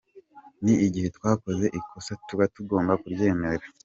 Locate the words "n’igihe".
0.63-1.07